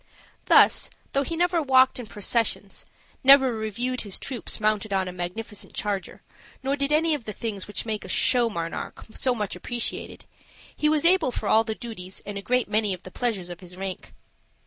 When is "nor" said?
6.63-6.75